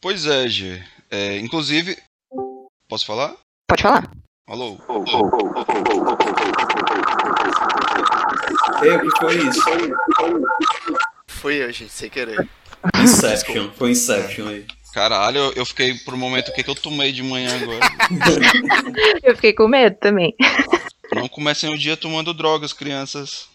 [0.00, 0.82] Pois é, G.
[1.10, 1.96] É, inclusive.
[2.88, 3.34] Posso falar?
[3.68, 4.10] Pode falar.
[4.48, 4.78] Alô?
[8.82, 9.60] Ei, o que foi isso?
[11.28, 12.48] Foi eu, gente, sem querer.
[13.02, 14.66] Inception, foi Inception aí.
[14.94, 17.80] Caralho, eu- eu fiquei por um momento o que, que eu tomei de manhã agora.
[19.22, 20.34] Eu fiquei com medo também.
[21.14, 23.48] Não comecem o dia tomando drogas, crianças.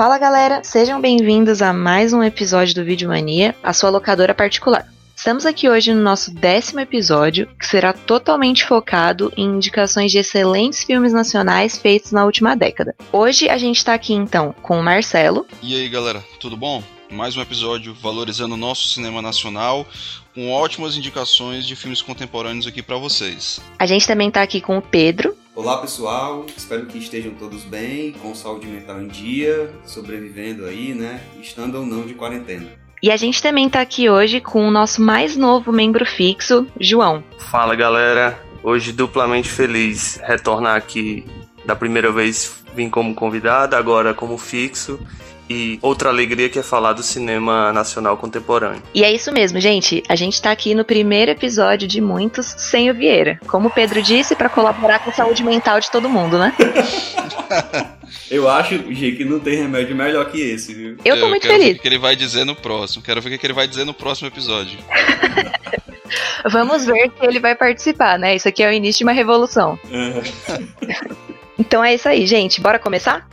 [0.00, 4.90] Fala galera, sejam bem-vindos a mais um episódio do Vídeo Mania, a sua locadora particular.
[5.14, 10.84] Estamos aqui hoje no nosso décimo episódio, que será totalmente focado em indicações de excelentes
[10.84, 12.96] filmes nacionais feitos na última década.
[13.12, 16.82] Hoje a gente tá aqui então com o Marcelo, E aí, galera, tudo bom?
[17.10, 19.86] Mais um episódio valorizando o nosso cinema nacional,
[20.34, 23.60] com ótimas indicações de filmes contemporâneos aqui pra vocês.
[23.78, 28.12] a gente também tá aqui com o Pedro, Olá pessoal, espero que estejam todos bem,
[28.12, 31.20] com saúde mental em dia, sobrevivendo aí, né?
[31.40, 32.66] Estando ou não de quarentena.
[33.02, 37.24] e a gente também tá aqui hoje com o nosso mais novo membro fixo, João.
[37.50, 41.26] Fala galera, hoje duplamente feliz retornar aqui.
[41.64, 45.00] Da primeira vez vim como convidado, agora como fixo.
[45.50, 48.80] E outra alegria que é falar do cinema nacional contemporâneo.
[48.94, 50.00] E é isso mesmo, gente.
[50.08, 53.40] A gente tá aqui no primeiro episódio de muitos sem o Vieira.
[53.48, 56.54] Como o Pedro disse, pra colaborar com a saúde mental de todo mundo, né?
[58.30, 60.96] Eu acho, G, que não tem remédio melhor que esse, viu?
[61.04, 61.78] Eu tô muito quero ver feliz.
[61.78, 63.02] o que ele vai dizer no próximo.
[63.02, 64.78] Quero ver o que ele vai dizer no próximo episódio.
[66.48, 68.36] Vamos ver se ele vai participar, né?
[68.36, 69.76] Isso aqui é o início de uma revolução.
[69.92, 70.20] Aham.
[71.60, 72.58] Então é isso aí, gente.
[72.58, 73.28] Bora começar?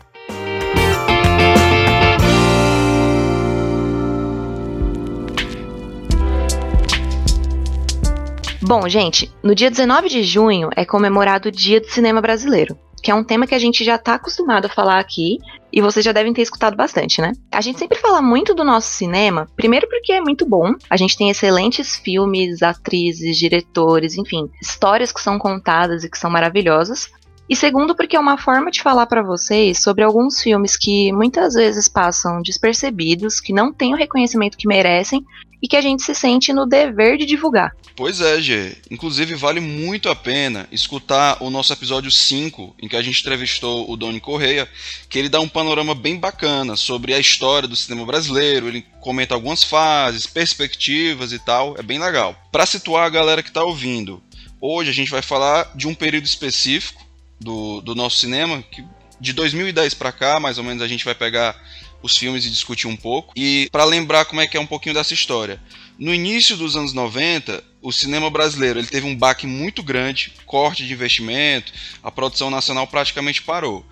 [8.68, 13.10] Bom, gente, no dia 19 de junho é comemorado o Dia do Cinema Brasileiro, que
[13.10, 15.38] é um tema que a gente já tá acostumado a falar aqui
[15.72, 17.32] e vocês já devem ter escutado bastante, né?
[17.50, 21.18] A gente sempre fala muito do nosso cinema, primeiro porque é muito bom, a gente
[21.18, 27.10] tem excelentes filmes, atrizes, diretores, enfim, histórias que são contadas e que são maravilhosas.
[27.50, 31.54] E segundo, porque é uma forma de falar pra vocês sobre alguns filmes que muitas
[31.54, 35.26] vezes passam despercebidos, que não têm o reconhecimento que merecem
[35.62, 37.76] e que a gente se sente no dever de divulgar.
[37.96, 38.78] Pois é, G.
[38.92, 43.90] Inclusive, vale muito a pena escutar o nosso episódio 5, em que a gente entrevistou
[43.92, 44.70] o Doni Correia,
[45.10, 49.34] que ele dá um panorama bem bacana sobre a história do cinema brasileiro, ele comenta
[49.34, 52.36] algumas fases, perspectivas e tal, é bem legal.
[52.52, 54.22] Pra situar a galera que tá ouvindo,
[54.62, 57.04] hoje a gente vai falar de um período específico
[57.40, 58.86] do, do nosso cinema, que
[59.20, 61.56] de 2010 pra cá, mais ou menos, a gente vai pegar
[62.02, 63.34] os filmes e discutir um pouco.
[63.36, 65.62] E pra lembrar como é que é um pouquinho dessa história.
[65.98, 70.86] No início dos anos 90, o cinema brasileiro ele teve um baque muito grande, corte
[70.86, 71.72] de investimento,
[72.04, 73.86] a produção nacional praticamente parou.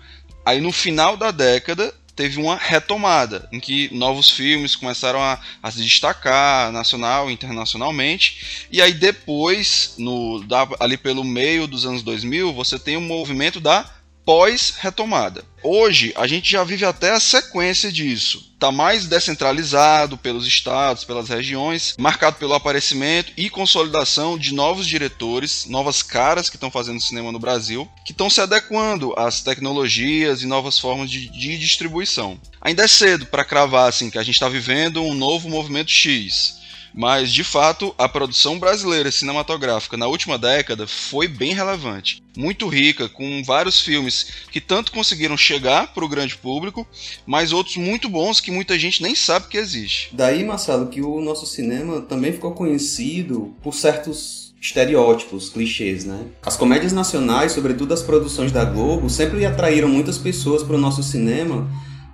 [0.44, 5.70] Aí no final da década teve uma retomada, em que novos filmes começaram a, a
[5.70, 8.66] se destacar nacional e internacionalmente.
[8.72, 13.60] E aí depois, no, da- ali pelo meio dos anos 2000, você tem o movimento
[13.60, 13.90] da
[14.26, 15.44] pós-retomada.
[15.62, 18.52] Hoje, a gente já vive até a sequência disso.
[18.54, 25.66] Está mais descentralizado pelos estados, pelas regiões, marcado pelo aparecimento e consolidação de novos diretores,
[25.66, 30.46] novas caras que estão fazendo cinema no Brasil, que estão se adequando às tecnologias e
[30.46, 32.40] novas formas de, de distribuição.
[32.60, 36.55] Ainda é cedo para cravar assim, que a gente está vivendo um novo movimento X.
[36.96, 42.22] Mas, de fato, a produção brasileira cinematográfica na última década foi bem relevante.
[42.34, 46.86] Muito rica, com vários filmes que tanto conseguiram chegar para o grande público,
[47.26, 50.08] mas outros muito bons que muita gente nem sabe que existe.
[50.12, 56.26] Daí, Marcelo, que o nosso cinema também ficou conhecido por certos estereótipos, clichês, né?
[56.42, 61.02] As comédias nacionais, sobretudo as produções da Globo, sempre atraíram muitas pessoas para o nosso
[61.02, 61.68] cinema,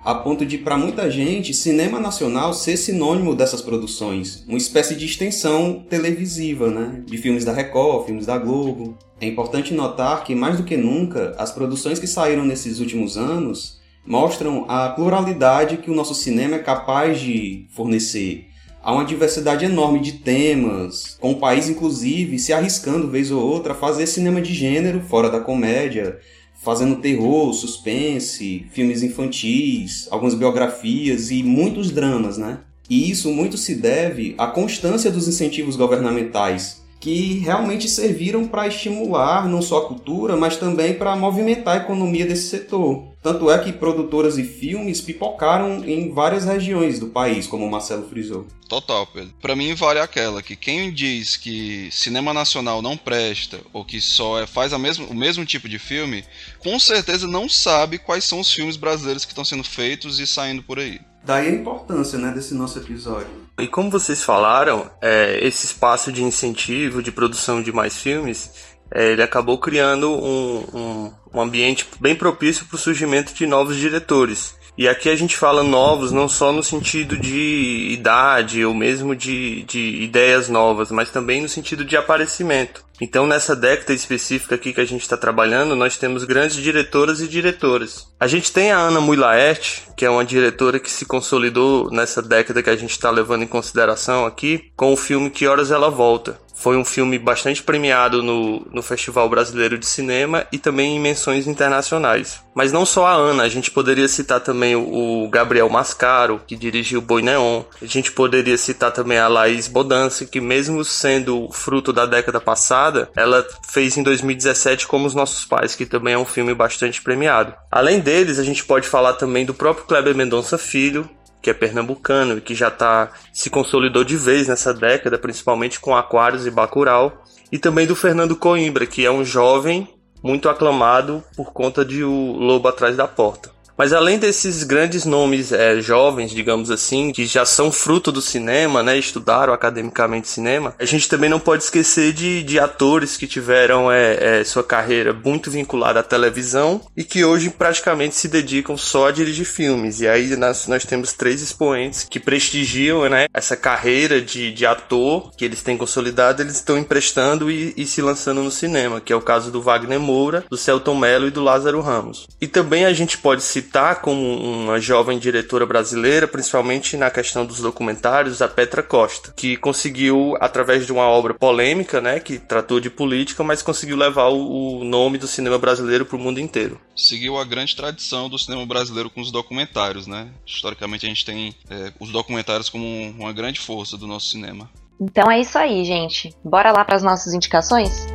[0.05, 5.07] a ponto de, para muita gente, cinema nacional ser sinônimo dessas produções, uma espécie de
[5.07, 7.03] extensão televisiva, né?
[7.07, 8.99] De filmes da Record, filmes da Globo.
[9.21, 13.81] É importante notar que, mais do que nunca, as produções que saíram nesses últimos anos
[14.05, 18.49] mostram a pluralidade que o nosso cinema é capaz de fornecer.
[18.83, 23.75] Há uma diversidade enorme de temas, com o país, inclusive, se arriscando vez ou outra
[23.75, 26.19] a fazer cinema de gênero fora da comédia,
[26.63, 32.61] fazendo terror, suspense, filmes infantis, algumas biografias e muitos dramas, né?
[32.89, 39.49] E isso muito se deve à constância dos incentivos governamentais que realmente serviram para estimular
[39.49, 43.09] não só a cultura, mas também para movimentar a economia desse setor.
[43.21, 48.09] Tanto é que produtoras e filmes pipocaram em várias regiões do país, como o Marcelo
[48.09, 48.47] frisou.
[48.69, 49.35] Total, Pedro.
[49.43, 54.41] Para mim vale aquela que quem diz que cinema nacional não presta ou que só
[54.41, 56.25] é, faz a mesmo, o mesmo tipo de filme,
[56.61, 60.63] com certeza não sabe quais são os filmes brasileiros que estão sendo feitos e saindo
[60.63, 61.01] por aí.
[61.25, 63.42] Daí a importância né, desse nosso episódio.
[63.59, 68.51] E como vocês falaram, é, esse espaço de incentivo, de produção de mais filmes,
[68.91, 73.77] é, ele acabou criando um, um, um ambiente bem propício para o surgimento de novos
[73.77, 74.55] diretores.
[74.77, 79.63] E aqui a gente fala novos não só no sentido de idade ou mesmo de,
[79.65, 82.83] de ideias novas, mas também no sentido de aparecimento.
[83.01, 87.27] Então, nessa década específica aqui que a gente está trabalhando, nós temos grandes diretoras e
[87.27, 88.07] diretoras.
[88.19, 92.23] A gente tem a Ana Mui Laerte, que é uma diretora que se consolidou nessa
[92.23, 95.91] década que a gente está levando em consideração aqui, com o filme Que Horas Ela
[95.91, 96.39] Volta.
[96.63, 101.49] Foi um filme bastante premiado no, no Festival Brasileiro de Cinema e também em menções
[101.49, 102.41] internacionais.
[102.55, 107.01] Mas não só a Ana, a gente poderia citar também o Gabriel Mascaro, que dirigiu
[107.01, 107.65] Boi Neon.
[107.83, 113.11] A gente poderia citar também a Laís Bodança, que mesmo sendo fruto da década passada,
[113.17, 117.55] ela fez em 2017 Como os Nossos Pais, que também é um filme bastante premiado.
[117.73, 121.11] Além deles, a gente pode falar também do próprio Kleber Mendonça Filho,
[121.43, 125.95] que é pernambucano e que já tá, se consolidou de vez nessa década, principalmente com
[125.95, 129.89] Aquários e Bacurau, e também do Fernando Coimbra, que é um jovem
[130.23, 133.52] muito aclamado por conta de O Lobo Atrás da Porta.
[133.77, 138.83] Mas além desses grandes nomes é, jovens, digamos assim, que já são fruto do cinema,
[138.83, 143.91] né, estudaram academicamente cinema, a gente também não pode esquecer de, de atores que tiveram
[143.91, 149.09] é, é, sua carreira muito vinculada à televisão e que hoje praticamente se dedicam só
[149.09, 150.01] a dirigir filmes.
[150.01, 155.31] E aí nós, nós temos três expoentes que prestigiam né, essa carreira de, de ator
[155.37, 159.17] que eles têm consolidado, eles estão emprestando e, e se lançando no cinema, que é
[159.17, 162.27] o caso do Wagner Moura, do Celton Mello e do Lázaro Ramos.
[162.41, 167.47] E também a gente pode citar citar como uma jovem diretora brasileira, principalmente na questão
[167.47, 172.81] dos documentários, a Petra Costa, que conseguiu, através de uma obra polêmica, né, que tratou
[172.81, 176.81] de política, mas conseguiu levar o, nome do cinema brasileiro para o mundo inteiro.
[176.97, 180.29] Seguiu a grande tradição do cinema brasileiro com os documentários, né?
[180.45, 182.85] Historicamente a gente tem é, os documentários como
[183.19, 184.69] uma grande força do nosso cinema.
[185.01, 186.35] Então é isso aí, gente.
[186.45, 188.07] Bora lá para as nossas indicações?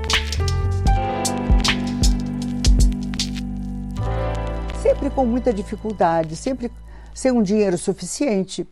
[4.82, 6.72] Sempre com muita dificuldade, sempre
[7.14, 8.68] sem um dinheiro suficiente.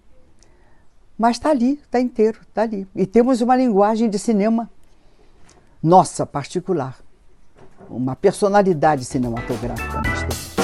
[1.18, 2.88] Mas está ali, está inteiro, está ali.
[2.96, 4.70] E temos uma linguagem de cinema
[5.82, 6.98] nossa, particular.
[7.90, 10.56] Uma personalidade cinematográfica nós temos.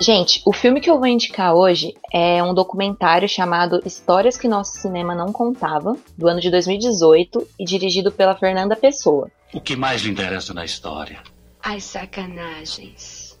[0.00, 4.78] Gente, o filme que eu vou indicar hoje é um documentário chamado Histórias que Nosso
[4.78, 9.30] Cinema Não Contava, do ano de 2018 e dirigido pela Fernanda Pessoa.
[9.54, 11.20] O que mais lhe interessa na história?
[11.62, 13.38] As sacanagens.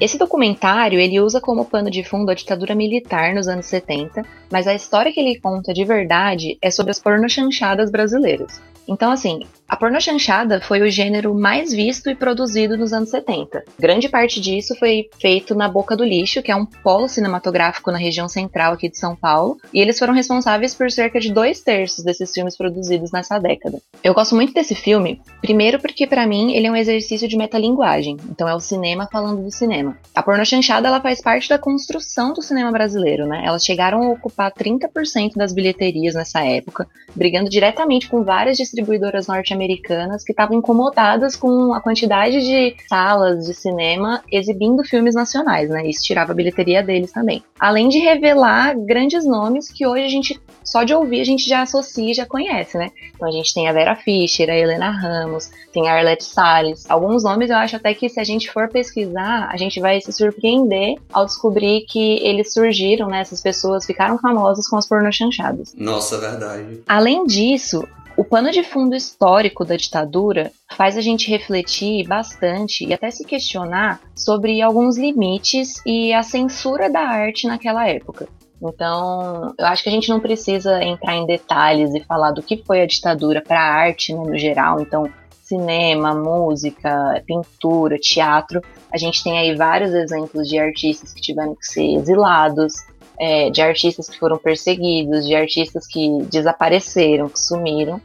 [0.00, 4.66] Esse documentário ele usa como pano de fundo a ditadura militar nos anos 70, mas
[4.66, 8.60] a história que ele conta de verdade é sobre as pornochanchadas brasileiras.
[8.88, 13.64] Então, assim, a porno chanchada foi o gênero mais visto e produzido nos anos 70.
[13.78, 17.98] Grande parte disso foi feito na Boca do Lixo, que é um polo cinematográfico na
[17.98, 22.04] região central aqui de São Paulo, e eles foram responsáveis por cerca de dois terços
[22.04, 23.80] desses filmes produzidos nessa década.
[24.04, 28.16] Eu gosto muito desse filme, primeiro porque para mim ele é um exercício de metalinguagem,
[28.30, 29.98] então é o cinema falando do cinema.
[30.14, 33.42] A porno chanchada ela faz parte da construção do cinema brasileiro, né?
[33.44, 39.54] Elas chegaram a ocupar 30% das bilheterias nessa época, brigando diretamente com várias distribuidoras norte
[39.54, 45.86] americanas que estavam incomodadas com a quantidade de salas de cinema exibindo filmes nacionais, né?
[45.88, 47.42] Isso tirava a bilheteria deles também.
[47.58, 51.62] Além de revelar grandes nomes que hoje a gente, só de ouvir, a gente já
[51.62, 52.90] associa e já conhece, né?
[53.14, 56.84] Então a gente tem a Vera Fischer, a Helena Ramos, tem a Arlette Salles.
[56.88, 60.12] Alguns nomes eu acho até que se a gente for pesquisar, a gente vai se
[60.12, 63.20] surpreender ao descobrir que eles surgiram, né?
[63.20, 65.74] Essas pessoas ficaram famosas com as pornochanchadas.
[65.76, 66.82] Nossa, verdade.
[66.86, 67.86] Além disso,
[68.16, 73.24] o pano de fundo histórico da ditadura faz a gente refletir bastante e até se
[73.24, 78.26] questionar sobre alguns limites e a censura da arte naquela época.
[78.60, 82.62] Então, eu acho que a gente não precisa entrar em detalhes e falar do que
[82.66, 84.80] foi a ditadura para a arte né, no geral.
[84.80, 85.10] Então,
[85.42, 88.62] cinema, música, pintura, teatro.
[88.90, 92.72] A gente tem aí vários exemplos de artistas que tiveram que ser exilados,
[93.18, 98.00] é, de artistas que foram perseguidos, de artistas que desapareceram, que sumiram.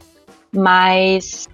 [0.52, 1.48] Mas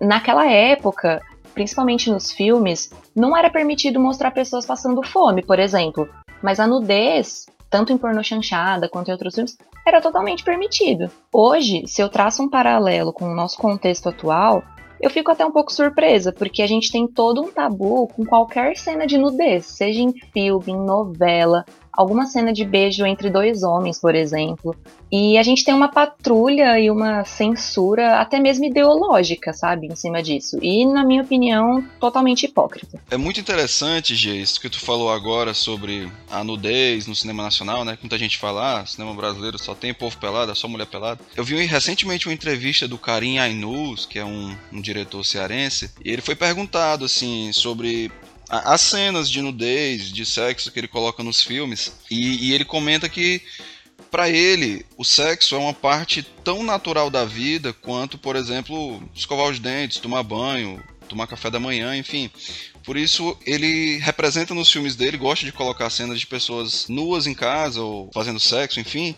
[0.00, 1.20] naquela época,
[1.54, 6.08] principalmente nos filmes, não era permitido mostrar pessoas passando fome, por exemplo.
[6.42, 11.08] Mas a nudez tanto em pornô chanchada quanto em outros filmes, era totalmente permitido.
[11.32, 14.62] Hoje, se eu traço um paralelo com o nosso contexto atual,
[15.00, 18.76] eu fico até um pouco surpresa, porque a gente tem todo um tabu com qualquer
[18.76, 23.98] cena de nudez, seja em filme, em novela, alguma cena de beijo entre dois homens,
[23.98, 24.74] por exemplo.
[25.12, 30.22] E a gente tem uma patrulha e uma censura, até mesmo ideológica, sabe, em cima
[30.22, 30.58] disso.
[30.62, 33.00] E, na minha opinião, totalmente hipócrita.
[33.10, 37.84] É muito interessante, Gê, isso que tu falou agora sobre a nudez no cinema nacional,
[37.84, 37.98] né?
[38.00, 41.20] Muita gente fala, ah, cinema brasileiro só tem povo pelado, é só mulher pelada.
[41.36, 46.10] Eu vi recentemente uma entrevista do Karim Ainus, que é um, um diretor cearense, e
[46.12, 48.12] ele foi perguntado, assim, sobre
[48.50, 51.92] as cenas de nudez, de sexo que ele coloca nos filmes.
[52.10, 53.40] E, e ele comenta que,
[54.10, 59.48] para ele, o sexo é uma parte tão natural da vida quanto, por exemplo, escovar
[59.48, 62.28] os dentes, tomar banho, tomar café da manhã, enfim.
[62.84, 67.34] Por isso, ele representa nos filmes dele, gosta de colocar cenas de pessoas nuas em
[67.34, 69.14] casa ou fazendo sexo, enfim.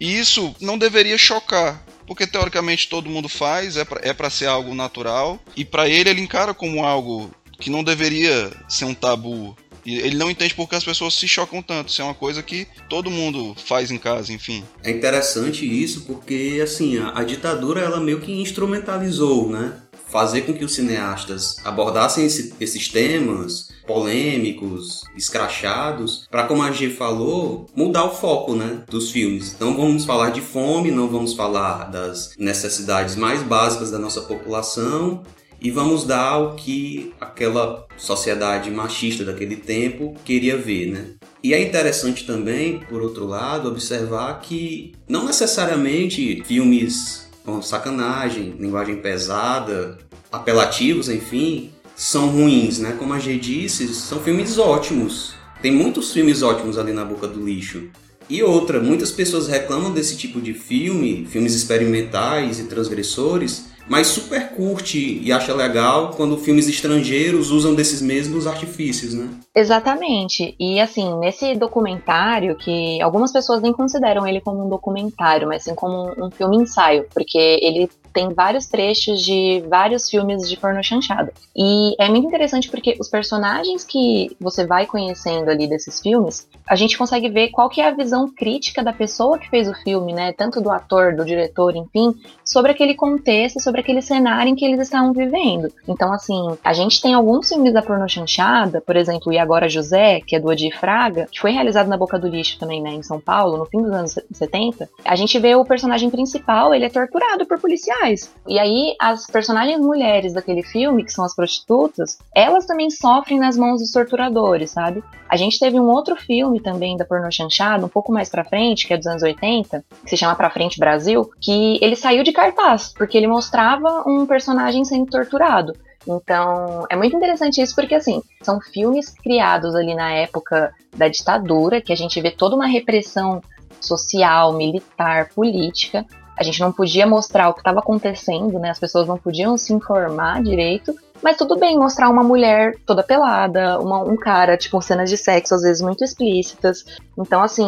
[0.00, 4.74] E isso não deveria chocar, porque teoricamente todo mundo faz, é para é ser algo
[4.74, 7.32] natural, e para ele ele encara como algo
[7.64, 9.56] que não deveria ser um tabu.
[9.86, 11.88] E ele não entende porque as pessoas se chocam tanto.
[11.88, 14.62] Isso é uma coisa que todo mundo faz em casa, enfim.
[14.82, 19.78] É interessante isso porque, assim, a, a ditadura ela meio que instrumentalizou, né?
[20.10, 26.90] Fazer com que os cineastas abordassem esse, esses temas polêmicos, escrachados, para como a G
[26.90, 29.56] falou, mudar o foco, né, dos filmes.
[29.58, 35.22] Não vamos falar de fome, não vamos falar das necessidades mais básicas da nossa população
[35.64, 41.06] e vamos dar o que aquela sociedade machista daquele tempo queria ver, né?
[41.42, 48.96] E é interessante também, por outro lado, observar que não necessariamente filmes com sacanagem, linguagem
[48.96, 49.96] pesada,
[50.30, 52.94] apelativos, enfim, são ruins, né?
[52.98, 55.34] Como a G disse, são filmes ótimos.
[55.62, 57.88] Tem muitos filmes ótimos ali na boca do lixo.
[58.28, 64.50] E outra, muitas pessoas reclamam desse tipo de filme, filmes experimentais e transgressores, mas super
[64.50, 69.28] curte e acha legal quando filmes estrangeiros usam desses mesmos artifícios, né?
[69.54, 70.54] Exatamente.
[70.58, 75.74] E assim, nesse documentário, que algumas pessoas nem consideram ele como um documentário, mas sim
[75.74, 81.32] como um, filme ensaio, porque ele tem vários trechos de vários filmes de porno chanchada.
[81.54, 86.76] E é muito interessante porque os personagens que você vai conhecendo ali desses filmes, a
[86.76, 90.12] gente consegue ver qual que é a visão crítica da pessoa que fez o filme,
[90.12, 90.32] né?
[90.32, 94.80] Tanto do ator, do diretor, enfim, sobre aquele contexto, sobre aquele cenário em que eles
[94.80, 95.72] estavam vivendo.
[95.88, 100.20] Então, assim, a gente tem alguns filmes da porno chanchada, por exemplo, E Agora José,
[100.20, 103.02] que é do Odi Fraga, que foi realizado na Boca do Lixo também, né, em
[103.02, 104.88] São Paulo, no fim dos anos 70.
[105.04, 108.03] A gente vê o personagem principal, ele é torturado por policiais
[108.46, 113.56] e aí, as personagens mulheres daquele filme, que são as prostitutas, elas também sofrem nas
[113.56, 115.02] mãos dos torturadores, sabe?
[115.28, 118.86] A gente teve um outro filme também da porno chanchada, um pouco mais pra frente,
[118.86, 122.32] que é dos anos 80, que se chama Pra Frente Brasil, que ele saiu de
[122.32, 125.72] cartaz, porque ele mostrava um personagem sendo torturado.
[126.06, 131.80] Então, é muito interessante isso porque, assim, são filmes criados ali na época da ditadura,
[131.80, 133.40] que a gente vê toda uma repressão
[133.80, 136.04] social, militar, política,
[136.36, 138.70] a gente não podia mostrar o que estava acontecendo, né?
[138.70, 140.94] As pessoas não podiam se informar direito.
[141.22, 145.54] Mas tudo bem mostrar uma mulher toda pelada, uma, um cara, tipo, cenas de sexo
[145.54, 146.84] às vezes muito explícitas.
[147.16, 147.66] Então, assim,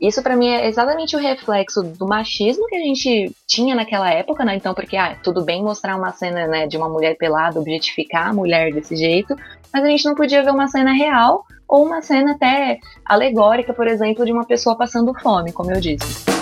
[0.00, 4.44] isso para mim é exatamente o reflexo do machismo que a gente tinha naquela época,
[4.44, 4.56] né?
[4.56, 8.32] Então, porque, ah, tudo bem mostrar uma cena, né, de uma mulher pelada, objetificar a
[8.32, 9.34] mulher desse jeito,
[9.72, 13.86] mas a gente não podia ver uma cena real ou uma cena até alegórica, por
[13.86, 16.35] exemplo, de uma pessoa passando fome, como eu disse.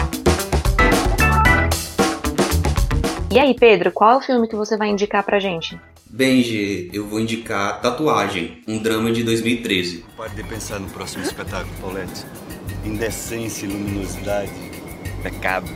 [3.35, 5.77] E aí, Pedro, qual é o filme que você vai indicar pra gente?
[6.09, 10.05] Benji, eu vou indicar Tatuagem, um drama de 2013.
[10.17, 12.25] Pode pensar no próximo espetáculo, Paulette.
[12.85, 14.53] Indecência e luminosidade,
[15.21, 15.69] pecado.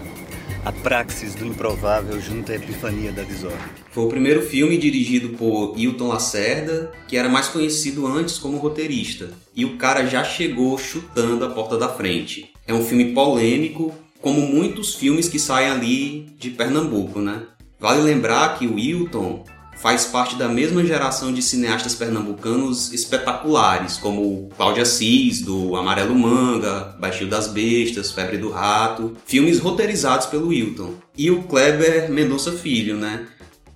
[0.64, 3.58] A praxis do improvável junto à epifania da desordem.
[3.90, 9.30] Foi o primeiro filme dirigido por Hilton Lacerda, que era mais conhecido antes como roteirista.
[9.52, 12.52] E o cara já chegou chutando a porta da frente.
[12.68, 17.42] É um filme polêmico, como muitos filmes que saem ali de Pernambuco, né?
[17.78, 19.44] Vale lembrar que o Wilton
[19.78, 26.96] faz parte da mesma geração de cineastas pernambucanos espetaculares, como Cláudia Assis, do Amarelo Manga,
[26.98, 30.94] Baixio das Bestas, Febre do Rato, filmes roteirizados pelo Wilton.
[31.16, 33.28] E o Kleber Mendonça Filho, né?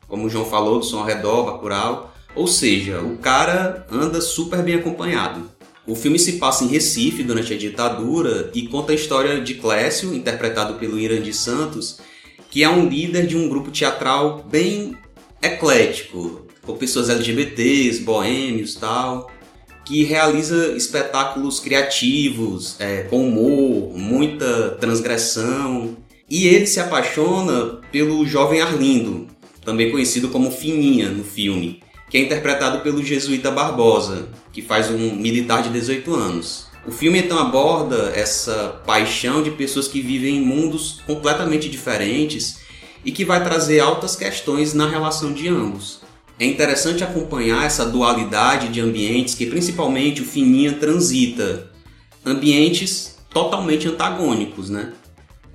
[0.08, 2.12] Como o João falou, do Som ao Redor, Bacurau.
[2.34, 5.50] Ou seja, o cara anda super bem acompanhado.
[5.86, 10.14] O filme se passa em Recife durante a ditadura e conta a história de Clécio,
[10.14, 11.98] interpretado pelo Irandi Santos,
[12.48, 14.96] que é um líder de um grupo teatral bem
[15.42, 19.28] eclético, com pessoas LGBTs, boêmios tal,
[19.84, 25.96] que realiza espetáculos criativos, é, com humor, muita transgressão.
[26.30, 29.26] E ele se apaixona pelo jovem Arlindo,
[29.64, 31.82] também conhecido como Fininha no filme,
[32.12, 36.66] que é interpretado pelo jesuíta Barbosa, que faz um militar de 18 anos.
[36.86, 42.58] O filme então aborda essa paixão de pessoas que vivem em mundos completamente diferentes
[43.02, 46.02] e que vai trazer altas questões na relação de ambos.
[46.38, 51.70] É interessante acompanhar essa dualidade de ambientes que principalmente o Fininha transita.
[52.26, 54.92] Ambientes totalmente antagônicos, né?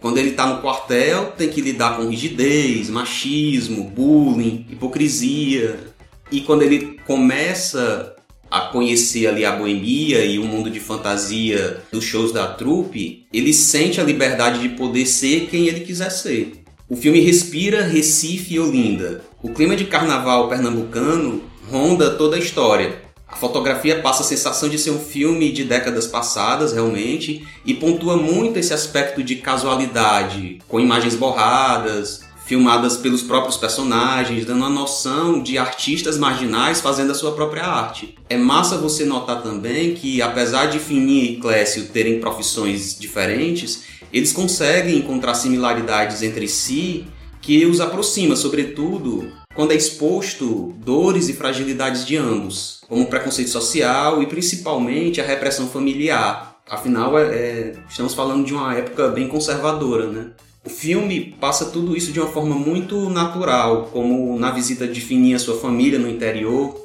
[0.01, 5.95] Quando ele está no quartel, tem que lidar com rigidez, machismo, bullying, hipocrisia.
[6.31, 8.15] E quando ele começa
[8.49, 13.53] a conhecer ali a boemia e o mundo de fantasia dos shows da trupe, ele
[13.53, 16.63] sente a liberdade de poder ser quem ele quiser ser.
[16.89, 19.21] O filme respira Recife e Olinda.
[19.43, 23.01] O clima de carnaval pernambucano ronda toda a história.
[23.27, 28.15] A fotografia passa a sensação de ser um filme de décadas passadas, realmente, e pontua
[28.15, 35.43] muito esse aspecto de casualidade, com imagens borradas, filmadas pelos próprios personagens, dando a noção
[35.43, 38.15] de artistas marginais fazendo a sua própria arte.
[38.29, 44.31] É massa você notar também que, apesar de Fininha e Clécio terem profissões diferentes, eles
[44.31, 47.05] conseguem encontrar similaridades entre si
[47.41, 54.23] que os aproxima, sobretudo quando é exposto dores e fragilidades de ambos, como preconceito social
[54.23, 56.59] e principalmente a repressão familiar.
[56.69, 60.27] Afinal, é, é, estamos falando de uma época bem conservadora, né?
[60.67, 65.37] O filme passa tudo isso de uma forma muito natural, como na visita de Fininha
[65.37, 66.77] à sua família no interior,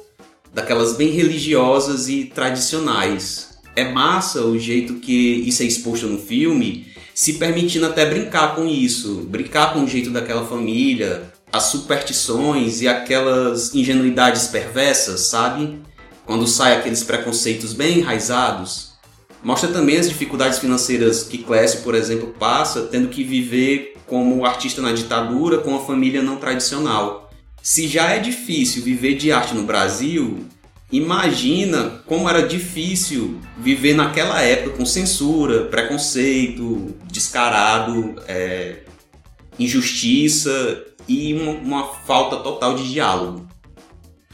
[0.53, 3.57] daquelas bem religiosas e tradicionais.
[3.75, 8.65] É massa o jeito que isso é exposto no filme, se permitindo até brincar com
[8.65, 15.77] isso, brincar com o jeito daquela família, as superstições e aquelas ingenuidades perversas, sabe?
[16.25, 18.92] Quando sai aqueles preconceitos bem enraizados.
[19.43, 24.81] Mostra também as dificuldades financeiras que Clécio, por exemplo, passa, tendo que viver como artista
[24.81, 27.29] na ditadura com uma família não tradicional.
[27.61, 30.45] Se já é difícil viver de arte no Brasil,
[30.93, 38.83] Imagina como era difícil viver naquela época com censura, preconceito, descarado, é,
[39.57, 43.47] injustiça e uma, uma falta total de diálogo.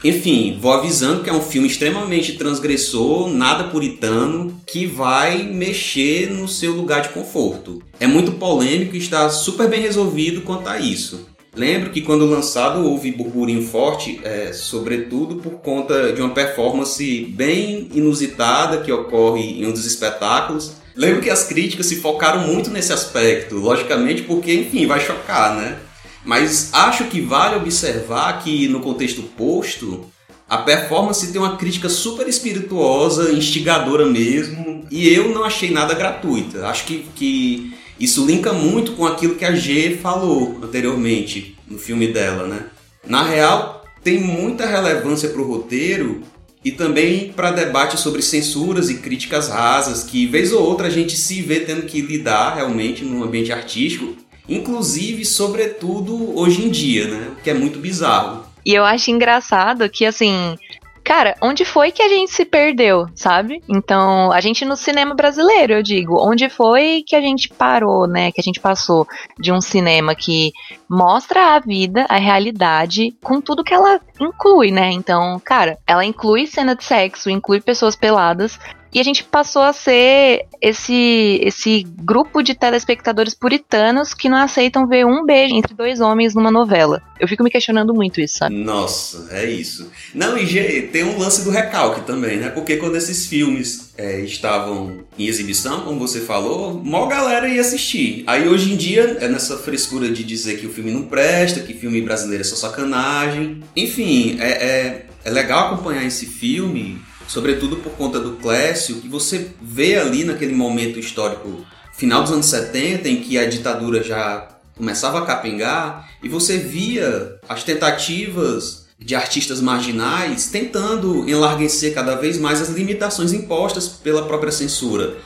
[0.02, 6.48] Enfim, vou avisando que é um filme extremamente transgressor, nada puritano, que vai mexer no
[6.48, 7.82] seu lugar de conforto.
[7.98, 11.28] É muito polêmico e está super bem resolvido quanto a isso.
[11.54, 17.90] Lembro que quando lançado houve burburinho forte, é, sobretudo por conta de uma performance bem
[17.92, 20.76] inusitada que ocorre em um dos espetáculos.
[20.96, 25.76] Lembro que as críticas se focaram muito nesse aspecto, logicamente porque, enfim, vai chocar, né?
[26.24, 30.06] Mas acho que vale observar que no contexto posto,
[30.48, 36.66] a performance tem uma crítica super espirituosa, instigadora mesmo, e eu não achei nada gratuita.
[36.66, 42.08] Acho que, que isso linka muito com aquilo que a G falou anteriormente no filme
[42.08, 42.64] dela, né?
[43.06, 46.22] Na real, tem muita relevância para o roteiro
[46.64, 51.16] e também para debate sobre censuras e críticas rasas que vez ou outra a gente
[51.16, 54.16] se vê tendo que lidar realmente no ambiente artístico,
[54.50, 57.30] inclusive, sobretudo hoje em dia, né?
[57.42, 58.44] Que é muito bizarro.
[58.66, 60.56] E eu acho engraçado que assim,
[61.02, 63.62] cara, onde foi que a gente se perdeu, sabe?
[63.68, 68.30] Então, a gente no cinema brasileiro, eu digo, onde foi que a gente parou, né?
[68.32, 69.06] Que a gente passou
[69.38, 70.52] de um cinema que
[70.88, 74.90] mostra a vida, a realidade, com tudo que ela inclui, né?
[74.92, 78.58] Então, cara, ela inclui cena de sexo, inclui pessoas peladas,
[78.92, 84.86] e a gente passou a ser esse, esse grupo de telespectadores puritanos que não aceitam
[84.86, 87.02] ver um beijo entre dois homens numa novela.
[87.18, 88.54] Eu fico me questionando muito isso, sabe?
[88.56, 89.90] Nossa, é isso.
[90.14, 92.48] Não, e tem um lance do recalque também, né?
[92.48, 98.24] Porque quando esses filmes é, estavam em exibição, como você falou, mó galera ia assistir.
[98.26, 101.74] Aí hoje em dia é nessa frescura de dizer que o filme não presta, que
[101.74, 103.62] filme brasileiro é só sacanagem.
[103.76, 109.52] Enfim, é, é, é legal acompanhar esse filme sobretudo por conta do Clécio, que você
[109.62, 115.20] vê ali naquele momento histórico, final dos anos 70, em que a ditadura já começava
[115.20, 122.60] a capengar, e você via as tentativas de artistas marginais tentando enlarguecer cada vez mais
[122.60, 125.16] as limitações impostas pela própria censura.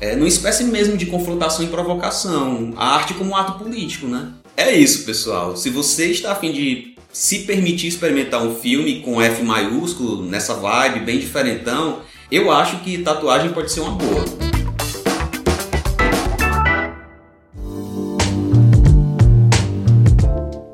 [0.00, 4.30] É, numa espécie mesmo de confrontação e provocação, a arte como um ato político, né?
[4.56, 5.56] É isso, pessoal.
[5.56, 10.54] Se você está a fim de se permitir experimentar um filme com F maiúsculo, nessa
[10.54, 14.24] vibe bem diferentão, eu acho que tatuagem pode ser uma boa.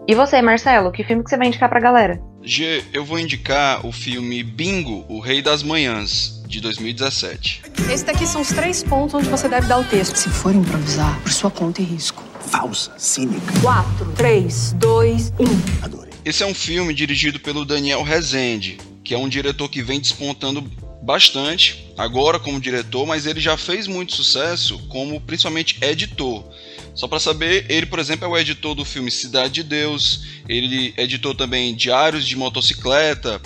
[0.06, 2.20] E você, Marcelo, que filme que você vai indicar pra galera?
[2.42, 7.62] G, eu vou indicar o filme Bingo, O Rei das Manhãs, de 2017.
[7.90, 10.16] Esse daqui são os três pontos onde você deve dar o texto.
[10.16, 12.22] Se for improvisar, por sua conta e risco.
[12.38, 13.50] Falsa, cínica.
[13.62, 15.82] 4, 3, 2, 1.
[15.82, 16.13] Adorei.
[16.24, 20.62] Esse é um filme dirigido pelo Daniel Rezende, que é um diretor que vem despontando
[21.02, 26.42] bastante agora como diretor, mas ele já fez muito sucesso como principalmente editor.
[26.94, 30.94] Só para saber, ele, por exemplo, é o editor do filme Cidade de Deus, ele
[30.96, 33.42] editou também Diários de Motocicleta,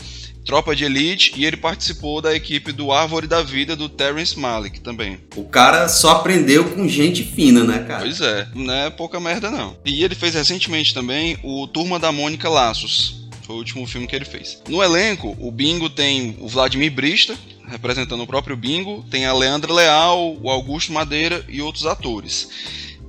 [0.48, 4.80] Tropa de Elite e ele participou da equipe do Árvore da Vida do Terrence Malick
[4.80, 5.20] também.
[5.36, 8.00] O cara só aprendeu com gente fina, né, cara?
[8.00, 9.76] Pois é, não é pouca merda não.
[9.84, 13.28] E ele fez recentemente também o Turma da Mônica Laços.
[13.42, 14.62] Foi o último filme que ele fez.
[14.66, 19.70] No elenco, o Bingo tem o Vladimir Brista, representando o próprio Bingo, tem a Leandra
[19.70, 22.48] Leal, o Augusto Madeira e outros atores.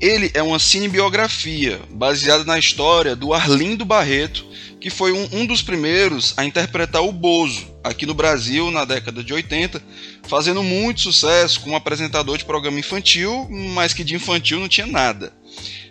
[0.01, 4.45] Ele é uma cinebiografia baseada na história do Arlindo Barreto,
[4.79, 9.21] que foi um, um, dos primeiros a interpretar o Bozo aqui no Brasil na década
[9.21, 9.83] de 80,
[10.29, 15.33] fazendo muito sucesso como apresentador de programa infantil, mas que de infantil não tinha nada.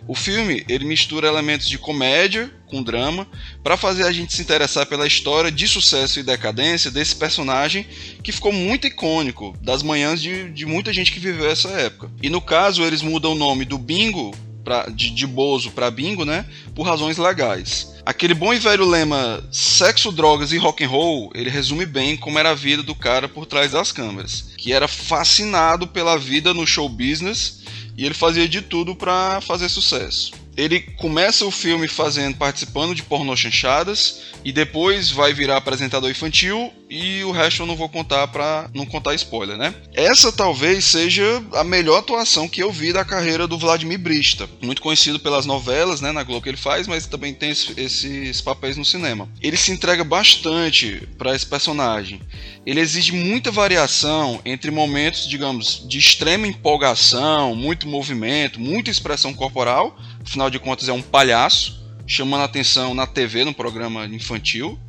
[0.07, 3.27] O filme ele mistura elementos de comédia com drama
[3.61, 7.85] para fazer a gente se interessar pela história de sucesso e decadência desse personagem
[8.23, 12.09] que ficou muito icônico das manhãs de, de muita gente que viveu essa época.
[12.23, 14.33] E no caso eles mudam o nome do Bingo
[14.69, 16.45] pra, de, de Bozo para Bingo, né?
[16.75, 17.95] Por razões legais.
[18.05, 22.37] Aquele bom e velho lema sexo, drogas e rock and roll, ele resume bem como
[22.37, 26.67] era a vida do cara por trás das câmeras, que era fascinado pela vida no
[26.67, 27.61] show business
[27.97, 30.33] e ele fazia de tudo para fazer sucesso.
[30.59, 36.73] Ele começa o filme fazendo participando de pornô chanchadas e depois vai virar apresentador infantil
[36.89, 39.73] e o resto eu não vou contar para não contar spoiler, né?
[39.93, 44.81] Essa talvez seja a melhor atuação que eu vi da carreira do Vladimir Brista, muito
[44.81, 48.83] conhecido pelas novelas, né, na Globo que ele faz, mas também tem esses papéis no
[48.83, 49.29] cinema.
[49.41, 52.19] Ele se entrega bastante para esse personagem.
[52.65, 59.97] Ele exige muita variação entre momentos, digamos, de extrema empolgação, muito movimento, muita expressão corporal,
[60.29, 64.79] afinal de contas é um palhaço chamando atenção na TV, no programa infantil,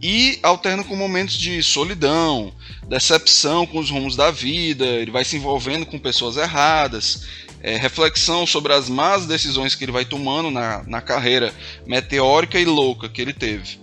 [0.00, 2.52] e alterna com momentos de solidão,
[2.88, 7.26] decepção com os rumos da vida, ele vai se envolvendo com pessoas erradas,
[7.60, 11.52] é, reflexão sobre as más decisões que ele vai tomando na, na carreira
[11.84, 13.80] meteórica e louca que ele teve.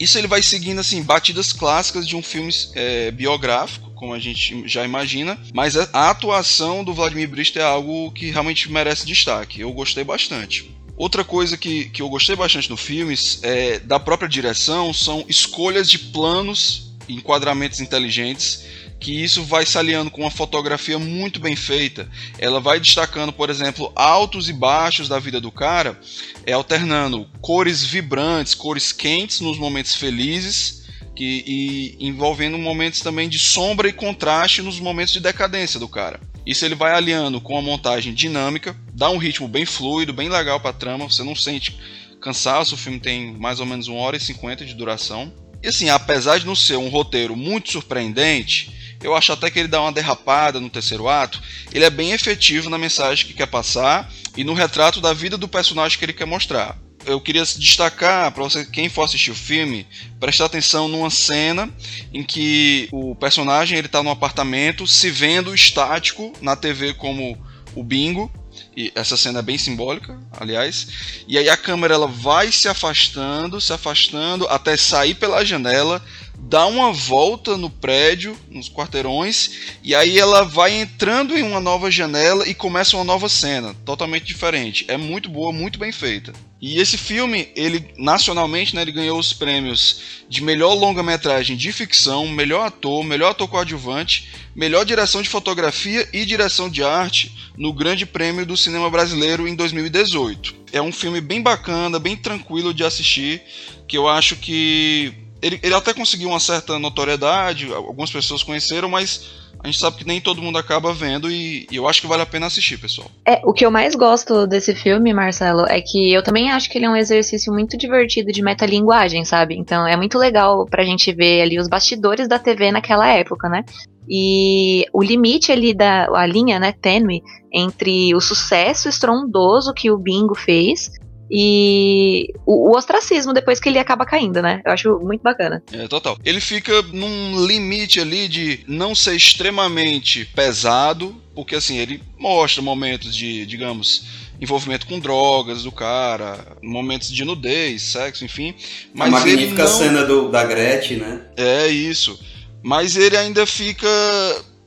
[0.00, 4.66] Isso ele vai seguindo assim batidas clássicas de um filme é, biográfico, como a gente
[4.66, 9.60] já imagina, mas a atuação do Vladimir Brist é algo que realmente merece destaque.
[9.60, 10.74] Eu gostei bastante.
[10.96, 15.88] Outra coisa que, que eu gostei bastante no filme é, da própria direção são escolhas
[15.90, 18.64] de planos enquadramentos inteligentes
[19.00, 22.08] que isso vai se aliando com uma fotografia muito bem feita.
[22.38, 25.98] Ela vai destacando, por exemplo, altos e baixos da vida do cara,
[26.44, 30.84] é alternando cores vibrantes, cores quentes nos momentos felizes
[31.16, 36.20] que, e envolvendo momentos também de sombra e contraste nos momentos de decadência do cara.
[36.46, 40.60] Isso ele vai aliando com a montagem dinâmica, dá um ritmo bem fluido, bem legal
[40.60, 41.78] para a trama, você não sente
[42.20, 45.32] cansaço, o filme tem mais ou menos 1 hora e 50 de duração.
[45.62, 49.68] E assim, apesar de não ser um roteiro muito surpreendente, eu acho até que ele
[49.68, 51.40] dá uma derrapada no terceiro ato,
[51.72, 55.48] ele é bem efetivo na mensagem que quer passar e no retrato da vida do
[55.48, 59.86] personagem que ele quer mostrar eu queria destacar para você, quem for assistir o filme,
[60.18, 61.70] prestar atenção numa cena
[62.12, 67.38] em que o personagem ele está no apartamento se vendo estático na TV como
[67.74, 68.30] o Bingo.
[68.76, 71.22] E essa cena é bem simbólica, aliás.
[71.26, 76.02] E aí a câmera ela vai se afastando, se afastando até sair pela janela,
[76.38, 79.50] dá uma volta no prédio, nos quarteirões,
[79.82, 84.24] e aí ela vai entrando em uma nova janela e começa uma nova cena, totalmente
[84.24, 84.84] diferente.
[84.88, 86.32] É muito boa, muito bem feita.
[86.60, 92.28] E esse filme, ele nacionalmente, né, ele ganhou os prêmios de melhor longa-metragem de ficção,
[92.28, 98.04] melhor ator, melhor ator coadjuvante, melhor direção de fotografia e direção de arte no Grande
[98.04, 100.54] Prêmio do Cinema Brasileiro em 2018.
[100.70, 103.42] É um filme bem bacana, bem tranquilo de assistir,
[103.88, 109.39] que eu acho que ele, ele até conseguiu uma certa notoriedade, algumas pessoas conheceram, mas
[109.62, 112.22] a gente sabe que nem todo mundo acaba vendo e, e, eu acho que vale
[112.22, 113.10] a pena assistir, pessoal.
[113.26, 116.78] É, o que eu mais gosto desse filme, Marcelo, é que eu também acho que
[116.78, 119.54] ele é um exercício muito divertido de metalinguagem, sabe?
[119.56, 123.64] Então é muito legal pra gente ver ali os bastidores da TV naquela época, né?
[124.08, 129.98] E o limite ali da a linha, né, tênue entre o sucesso estrondoso que o
[129.98, 130.99] Bingo fez
[131.30, 134.60] e o, o, ostracismo depois que ele acaba caindo, né?
[134.64, 135.62] Eu acho muito bacana.
[135.72, 136.18] É, total.
[136.24, 143.14] Ele fica num limite ali de não ser extremamente pesado, porque assim, ele mostra momentos
[143.14, 144.04] de, digamos,
[144.40, 148.54] envolvimento com drogas do cara, momentos de nudez, sexo, enfim.
[148.92, 149.70] Mas A magnífica não...
[149.70, 151.22] cena do, da Gretchen, né?
[151.36, 152.18] É isso
[152.62, 153.88] mas ele ainda fica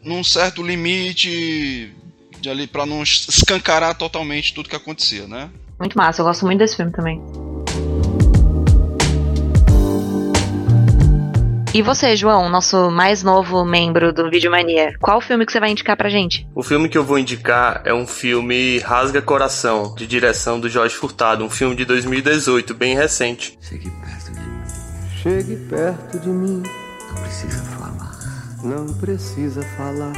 [0.04, 1.94] num certo limite
[2.40, 5.50] de ali para não escancarar totalmente tudo que acontecia, né?
[5.84, 7.22] Muito massa, eu gosto muito desse filme também.
[11.74, 15.98] E você, João, nosso mais novo membro do Videomania, qual filme que você vai indicar
[15.98, 16.48] pra gente?
[16.56, 20.96] O filme que eu vou indicar é um filme Rasga Coração, de direção do Jorge
[20.96, 23.60] Furtado, um filme de 2018, bem recente.
[23.62, 24.62] Chegue perto de mim.
[25.22, 26.64] Chegue perto de mim.
[27.10, 28.20] Não precisa falar.
[28.64, 30.14] Não precisa falar.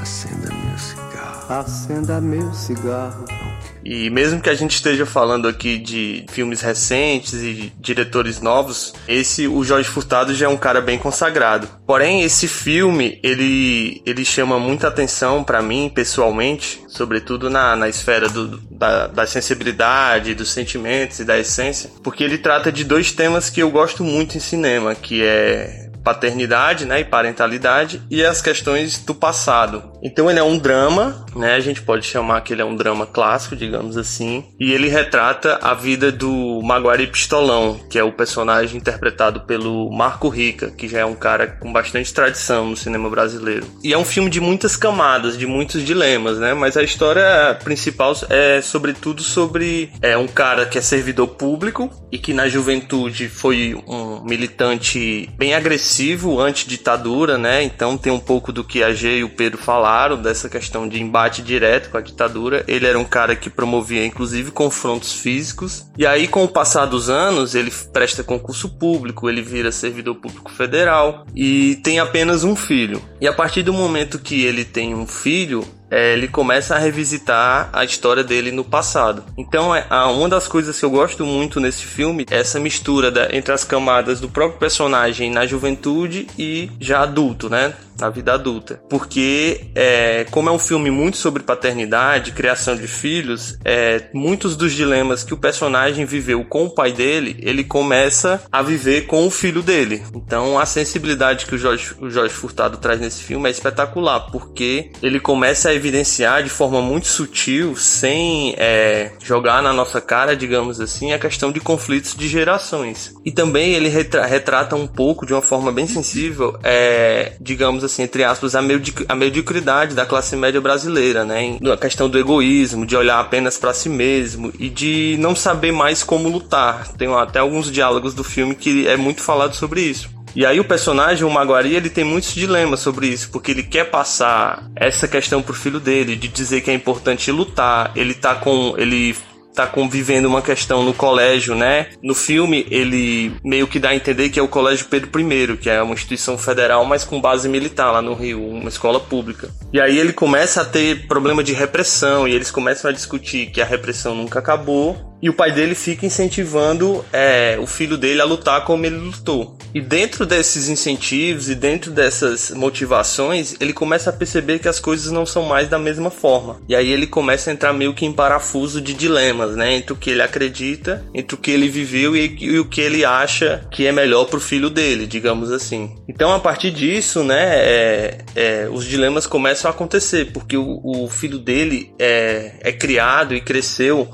[0.00, 1.52] Acenda meu cigarro.
[1.52, 3.49] Acenda meu cigarro.
[3.84, 9.46] E mesmo que a gente esteja falando aqui de filmes recentes e diretores novos, esse
[9.46, 11.68] o Jorge Furtado já é um cara bem consagrado.
[11.86, 18.28] Porém, esse filme ele ele chama muita atenção para mim pessoalmente, sobretudo na, na esfera
[18.28, 23.50] do, da, da sensibilidade, dos sentimentos e da essência, porque ele trata de dois temas
[23.50, 28.98] que eu gosto muito em cinema, que é paternidade, né, e parentalidade e as questões
[28.98, 29.92] do passado.
[30.02, 33.06] Então ele é um drama, né, a gente pode chamar que ele é um drama
[33.06, 38.78] clássico, digamos assim, e ele retrata a vida do Maguari Pistolão, que é o personagem
[38.78, 43.66] interpretado pelo Marco Rica, que já é um cara com bastante tradição no cinema brasileiro.
[43.84, 48.14] E é um filme de muitas camadas, de muitos dilemas, né, mas a história principal
[48.28, 53.74] é sobretudo sobre é um cara que é servidor público e que na juventude foi
[53.86, 55.89] um militante bem agressivo
[56.38, 57.62] anti-ditadura, né?
[57.62, 61.02] Então tem um pouco do que a G e o Pedro falaram dessa questão de
[61.02, 62.64] embate direto com a ditadura.
[62.68, 65.86] Ele era um cara que promovia inclusive confrontos físicos.
[65.96, 70.50] E aí com o passar dos anos, ele presta concurso público, ele vira servidor público
[70.52, 73.02] federal e tem apenas um filho.
[73.20, 77.68] E a partir do momento que ele tem um filho, é, ele começa a revisitar
[77.72, 79.24] a história dele no passado.
[79.36, 83.34] Então, é, uma das coisas que eu gosto muito nesse filme é essa mistura da,
[83.34, 87.74] entre as camadas do próprio personagem na juventude e já adulto, né?
[88.00, 88.80] Na vida adulta.
[88.88, 94.72] Porque, é, como é um filme muito sobre paternidade, criação de filhos, é, muitos dos
[94.72, 99.30] dilemas que o personagem viveu com o pai dele, ele começa a viver com o
[99.30, 100.02] filho dele.
[100.14, 104.90] Então, a sensibilidade que o Jorge, o Jorge Furtado traz nesse filme é espetacular, porque
[105.02, 110.80] ele começa a evidenciar de forma muito sutil, sem é, jogar na nossa cara, digamos
[110.80, 113.14] assim, a questão de conflitos de gerações.
[113.24, 117.89] E também ele retra retrata um pouco, de uma forma bem sensível, é, digamos assim,
[117.98, 118.60] entre aspas, a,
[119.08, 121.58] a mediocridade da classe média brasileira, né?
[121.72, 126.02] A questão do egoísmo, de olhar apenas para si mesmo e de não saber mais
[126.02, 126.88] como lutar.
[126.92, 130.08] Tem até alguns diálogos do filme que é muito falado sobre isso.
[130.34, 133.90] E aí o personagem, o Maguari, ele tem muitos dilemas sobre isso, porque ele quer
[133.90, 137.90] passar essa questão pro filho dele, de dizer que é importante lutar.
[137.96, 138.74] Ele tá com.
[138.78, 139.16] ele
[139.54, 141.88] tá convivendo uma questão no colégio, né?
[142.02, 145.68] No filme, ele meio que dá a entender que é o Colégio Pedro I, que
[145.68, 149.50] é uma instituição federal, mas com base militar lá no Rio, uma escola pública.
[149.72, 153.60] E aí ele começa a ter problema de repressão, e eles começam a discutir que
[153.60, 158.24] a repressão nunca acabou, e o pai dele fica incentivando é, o filho dele a
[158.24, 159.56] lutar como ele lutou.
[159.74, 165.12] E dentro desses incentivos e dentro dessas motivações, ele começa a perceber que as coisas
[165.12, 166.60] não são mais da mesma forma.
[166.68, 169.74] E aí ele começa a entrar meio que em parafuso de dilemas, né?
[169.74, 173.04] Entre o que ele acredita, entre o que ele viveu e, e o que ele
[173.04, 175.94] acha que é melhor pro filho dele, digamos assim.
[176.08, 181.08] Então, a partir disso, né, é, é, os dilemas começam a acontecer, porque o, o
[181.08, 184.08] filho dele é, é criado e cresceu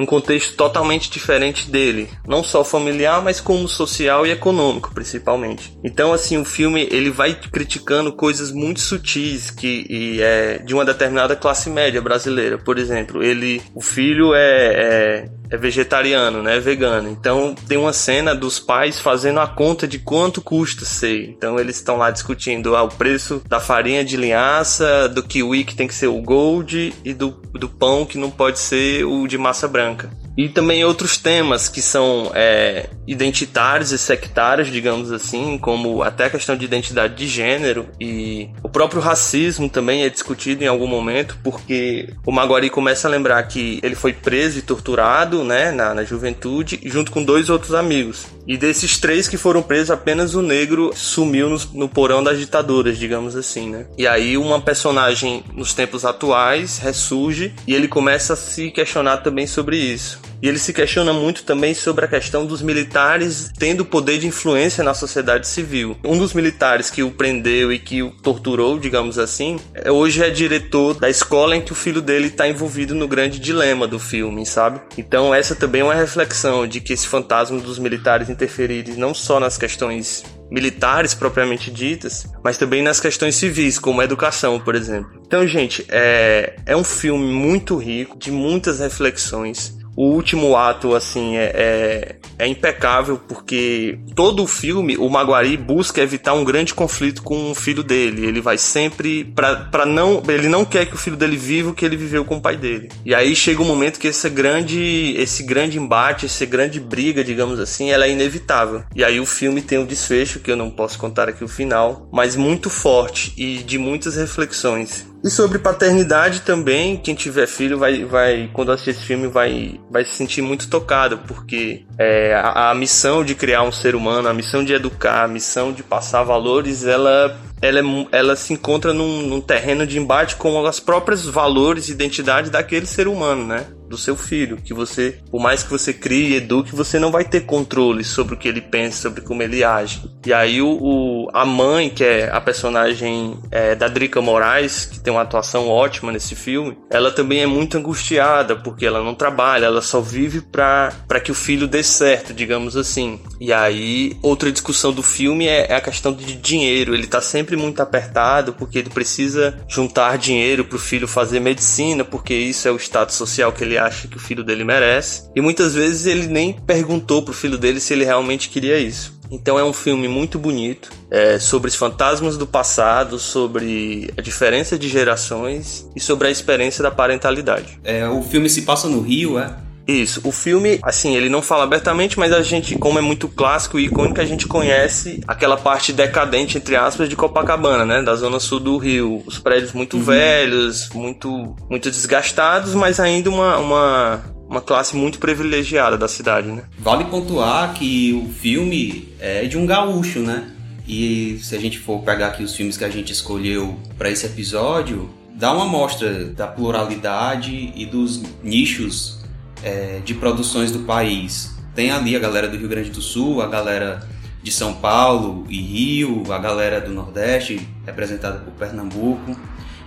[0.00, 5.76] um contexto totalmente diferente dele, não só familiar, mas como social e econômico, principalmente.
[5.84, 10.84] Então, assim, o filme ele vai criticando coisas muito sutis que e é de uma
[10.84, 12.56] determinada classe média brasileira.
[12.56, 16.56] Por exemplo, ele, o filho é, é é vegetariano, né?
[16.56, 17.08] É vegano.
[17.08, 21.28] Então tem uma cena dos pais fazendo a conta de quanto custa ser.
[21.28, 25.74] Então eles estão lá discutindo ah, o preço da farinha de linhaça, do kiwi que
[25.74, 29.36] tem que ser o gold e do, do pão que não pode ser o de
[29.36, 30.10] massa branca.
[30.40, 36.30] E também outros temas que são é, identitários e sectários, digamos assim, como até a
[36.30, 41.36] questão de identidade de gênero e o próprio racismo também é discutido em algum momento,
[41.44, 46.04] porque o Maguari começa a lembrar que ele foi preso e torturado né, na, na
[46.04, 48.24] juventude, junto com dois outros amigos.
[48.46, 52.96] E desses três que foram presos, apenas o negro sumiu no, no porão das ditaduras,
[52.96, 53.84] digamos assim, né?
[53.98, 59.46] E aí uma personagem nos tempos atuais ressurge e ele começa a se questionar também
[59.46, 60.29] sobre isso.
[60.42, 64.82] E ele se questiona muito também sobre a questão dos militares tendo poder de influência
[64.82, 65.96] na sociedade civil.
[66.04, 70.30] Um dos militares que o prendeu e que o torturou, digamos assim, é, hoje é
[70.30, 74.46] diretor da escola em que o filho dele está envolvido no grande dilema do filme,
[74.46, 74.80] sabe?
[74.96, 79.38] Então essa também é uma reflexão de que esse fantasma dos militares interferirem não só
[79.38, 85.20] nas questões militares propriamente ditas, mas também nas questões civis, como a educação, por exemplo.
[85.24, 91.36] Então, gente, é, é um filme muito rico, de muitas reflexões o último ato, assim,
[91.36, 97.22] é, é, é, impecável porque todo o filme, o Maguari busca evitar um grande conflito
[97.22, 98.24] com o filho dele.
[98.24, 100.22] Ele vai sempre para não.
[100.26, 102.56] Ele não quer que o filho dele viva o que ele viveu com o pai
[102.56, 102.88] dele.
[103.04, 107.60] E aí chega um momento que esse grande, esse grande embate, essa grande briga, digamos
[107.60, 108.82] assim, ela é inevitável.
[108.96, 112.08] E aí o filme tem um desfecho, que eu não posso contar aqui o final,
[112.10, 115.09] mas muito forte e de muitas reflexões.
[115.22, 120.04] E sobre paternidade também, quem tiver filho vai, vai quando assistir esse filme vai, vai
[120.04, 124.34] se sentir muito tocado, porque é, a, a missão de criar um ser humano, a
[124.34, 129.22] missão de educar, a missão de passar valores, ela ela, é, ela se encontra num,
[129.22, 133.66] num, terreno de embate com os próprios valores e identidade daquele ser humano, né?
[133.90, 137.24] do seu filho, que você, por mais que você crie e eduque, você não vai
[137.24, 140.00] ter controle sobre o que ele pensa, sobre como ele age.
[140.24, 145.00] E aí o, o a mãe, que é a personagem é, da Drica Moraes, que
[145.00, 149.66] tem uma atuação ótima nesse filme, ela também é muito angustiada, porque ela não trabalha,
[149.66, 153.20] ela só vive para que o filho dê certo, digamos assim.
[153.40, 156.94] E aí, outra discussão do filme é, é a questão de dinheiro.
[156.94, 162.04] Ele tá sempre muito apertado, porque ele precisa juntar dinheiro para o filho fazer medicina,
[162.04, 165.28] porque isso é o status social que ele acha que o filho dele merece.
[165.34, 169.18] E muitas vezes ele nem perguntou pro filho dele se ele realmente queria isso.
[169.30, 174.76] Então é um filme muito bonito é, sobre os fantasmas do passado, sobre a diferença
[174.76, 177.78] de gerações e sobre a experiência da parentalidade.
[177.84, 179.56] É, o filme se passa no Rio, é?
[179.90, 183.78] Isso, o filme, assim, ele não fala abertamente, mas a gente, como é muito clássico
[183.78, 188.02] e icônico, a gente conhece aquela parte decadente, entre aspas, de Copacabana, né?
[188.02, 189.22] Da zona sul do Rio.
[189.26, 190.02] Os prédios muito uhum.
[190.04, 196.62] velhos, muito, muito desgastados, mas ainda uma, uma, uma classe muito privilegiada da cidade, né?
[196.78, 200.50] Vale pontuar que o filme é de um gaúcho, né?
[200.86, 204.26] E se a gente for pegar aqui os filmes que a gente escolheu para esse
[204.26, 209.19] episódio, dá uma amostra da pluralidade e dos nichos
[209.62, 211.54] é, de produções do país.
[211.74, 214.06] Tem ali a galera do Rio Grande do Sul, a galera
[214.42, 219.36] de São Paulo e Rio, a galera do Nordeste, representada por Pernambuco.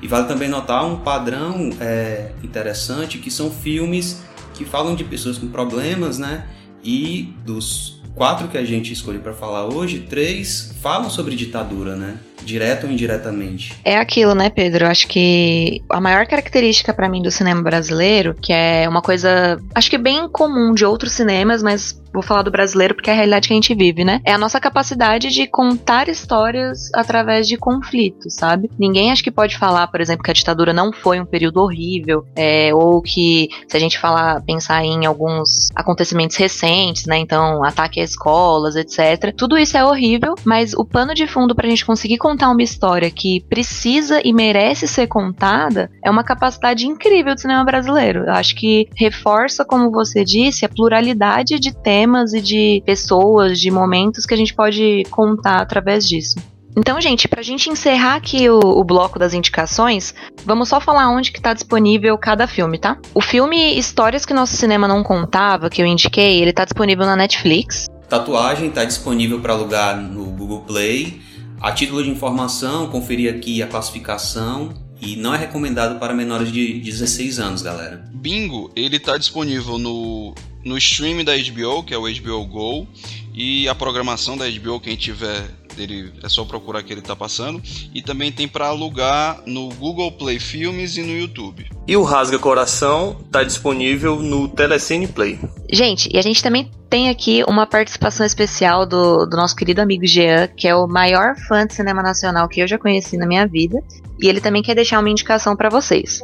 [0.01, 4.21] E vale também notar um padrão é, interessante que são filmes
[4.53, 6.45] que falam de pessoas com problemas, né?
[6.83, 12.17] E dos quatro que a gente escolheu para falar hoje, três falam sobre ditadura, né?
[12.43, 13.73] Direto ou indiretamente.
[13.85, 14.85] É aquilo, né, Pedro?
[14.85, 19.89] Acho que a maior característica para mim do cinema brasileiro, que é uma coisa, acho
[19.89, 23.47] que bem comum de outros cinemas, mas vou falar do brasileiro porque é a realidade
[23.47, 24.21] que a gente vive, né?
[24.23, 28.69] É a nossa capacidade de contar histórias através de conflitos, sabe?
[28.77, 32.25] Ninguém acho que pode falar, por exemplo, que a ditadura não foi um período horrível,
[32.35, 37.17] é, ou que se a gente falar, pensar em alguns acontecimentos recentes, né?
[37.17, 39.33] Então, ataque a escolas, etc.
[39.35, 43.09] Tudo isso é horrível, mas o pano de fundo pra gente conseguir contar uma história
[43.09, 48.25] que precisa e merece ser contada é uma capacidade incrível do cinema brasileiro.
[48.25, 53.71] Eu acho que reforça, como você disse, a pluralidade de temas e de pessoas, de
[53.71, 56.35] momentos que a gente pode contar através disso.
[56.75, 61.31] Então, gente, pra gente encerrar aqui o, o, bloco das indicações, vamos só falar onde
[61.31, 62.97] que tá disponível cada filme, tá?
[63.13, 67.15] O filme Histórias que Nosso Cinema Não Contava, que eu indiquei, ele tá disponível na
[67.15, 67.87] Netflix.
[68.13, 71.19] Tatuagem tá disponível para alugar no Google Play.
[71.59, 74.71] A título de informação, conferir aqui a classificação
[75.01, 78.07] e não é recomendado para menores de 16 anos, galera.
[78.13, 82.87] Bingo, ele tá disponível no no stream da HBO, que é o HBO Go,
[83.33, 87.61] e a programação da HBO, quem tiver dele é só procurar que ele tá passando,
[87.93, 91.69] e também tem para alugar no Google Play Filmes e no YouTube.
[91.87, 95.39] E o Rasga Coração tá disponível no Telecine Play.
[95.71, 100.05] Gente, e a gente também tem aqui uma participação especial do, do nosso querido amigo
[100.05, 103.47] Jean, que é o maior fã de cinema nacional que eu já conheci na minha
[103.47, 103.79] vida,
[104.21, 106.21] e ele também quer deixar uma indicação para vocês.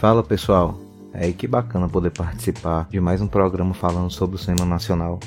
[0.00, 0.78] Fala pessoal,
[1.12, 5.18] é que bacana poder participar de mais um programa falando sobre o cinema nacional,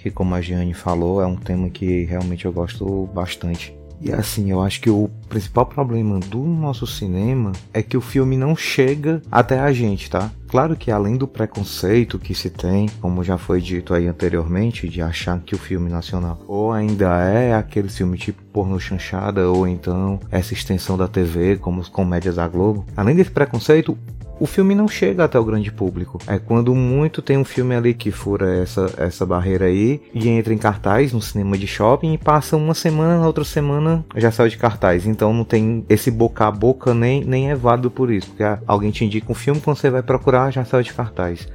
[0.00, 3.78] que como a Giane falou, é um tema que realmente eu gosto bastante.
[4.02, 8.34] E assim, eu acho que o principal problema do nosso cinema é que o filme
[8.34, 10.30] não chega até a gente, tá?
[10.48, 15.02] Claro que além do preconceito que se tem, como já foi dito aí anteriormente, de
[15.02, 20.18] achar que o filme nacional ou ainda é aquele filme tipo porno chanchada ou então
[20.30, 22.86] essa extensão da TV, como as comédias da Globo.
[22.96, 23.98] Além desse preconceito,
[24.40, 26.18] o filme não chega até o grande público.
[26.26, 30.54] É quando muito tem um filme ali que fura essa, essa barreira aí e entra
[30.54, 34.48] em cartaz no cinema de shopping e passa uma semana, na outra semana já saiu
[34.48, 35.06] de cartaz.
[35.06, 38.28] Então não tem esse boca a boca nem, nem é válido por isso.
[38.28, 41.46] Porque alguém te indica um filme, quando você vai procurar, já saiu de cartaz.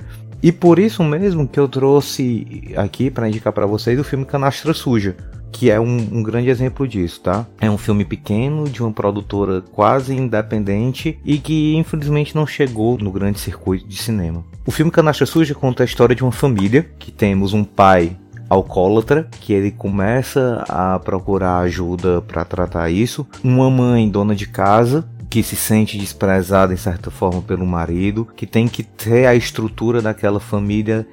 [0.43, 4.75] E por isso mesmo que eu trouxe aqui para indicar para vocês o filme Canastra
[4.75, 5.15] Suja,
[5.55, 7.47] que é um, um, grande exemplo disso, tá?
[7.61, 13.09] É um filme pequeno, de uma produtora quase independente e que infelizmente não chegou no
[13.09, 14.43] grande circuito de cinema.
[14.65, 18.17] O filme Canastra Suja conta a história de uma família que temos um pai
[18.49, 25.07] alcoólatra, que ele começa a procurar ajuda para tratar isso, uma mãe dona de casa
[25.29, 30.01] que se sente desprezada em certa forma pelo marido, que tem que ter a estrutura
[30.01, 31.07] daquela família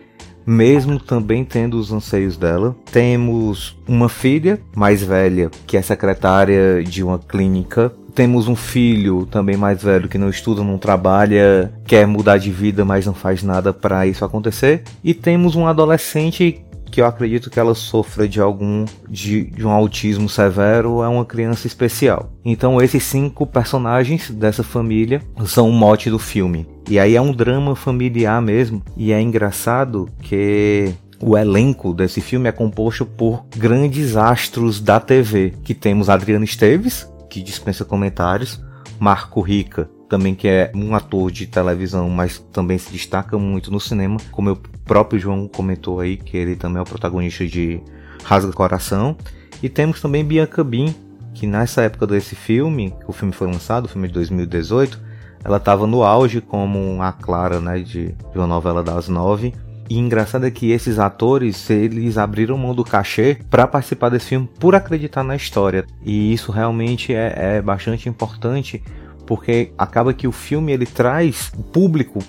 [0.47, 2.74] mesmo também tendo os anseios dela.
[2.90, 7.93] Temos uma filha mais velha, que é secretária de uma clínica.
[8.14, 12.84] Temos um filho também mais velho que não estuda, não trabalha, quer mudar de vida,
[12.84, 14.82] mas não faz nada para isso acontecer.
[15.03, 16.62] E temos um adolescente
[16.93, 21.24] que eu acredito que ela sofra de algum de, de, um autismo severo é uma
[21.24, 22.30] criança especial.
[22.45, 26.68] Então esses cinco personagens dessa família são o mote do filme.
[26.88, 28.82] E aí é um drama familiar mesmo.
[28.95, 35.55] E é engraçado que o elenco desse filme é composto por grandes astros da TV,
[35.64, 38.61] que temos Adriano Esteves, que dispensa comentários,
[39.01, 43.80] Marco Rica, também que é um ator de televisão, mas também se destaca muito no
[43.80, 47.80] cinema, como o próprio João comentou aí, que ele também é o protagonista de
[48.24, 49.16] Rasga Coração.
[49.62, 50.95] E temos também Bianca Bin,
[51.35, 55.01] que nessa época desse filme, o filme foi lançado, o filme de 2018,
[55.45, 59.55] ela estava no auge como a Clara, né, de, de uma novela das nove.
[59.89, 64.49] E engraçado é que esses atores, eles abriram mão do cachê para participar desse filme
[64.59, 65.85] por acreditar na história.
[66.03, 68.83] E isso realmente é, é bastante importante
[69.26, 72.20] porque acaba que o filme ele traz o público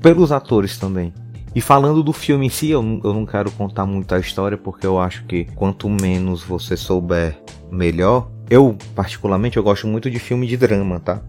[0.00, 1.12] pelos atores também.
[1.54, 4.56] E falando do filme em si, eu não, eu não quero contar muito a história,
[4.56, 7.40] porque eu acho que quanto menos você souber,
[7.70, 8.30] melhor.
[8.48, 11.20] Eu, particularmente, eu gosto muito de filme de drama, tá?